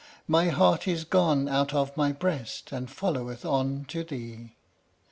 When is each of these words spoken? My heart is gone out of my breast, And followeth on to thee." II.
My 0.27 0.49
heart 0.49 0.87
is 0.87 1.03
gone 1.03 1.47
out 1.47 1.75
of 1.75 1.95
my 1.95 2.11
breast, 2.11 2.71
And 2.71 2.89
followeth 2.89 3.45
on 3.45 3.85
to 3.89 4.03
thee." 4.03 4.31
II. 4.31 4.55